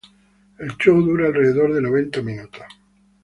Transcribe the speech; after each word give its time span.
El 0.57 0.77
"show" 0.79 0.99
dura 0.99 1.27
alrededor 1.27 1.75
de 1.75 1.81
noventa 1.83 2.23
minutos. 2.23 2.63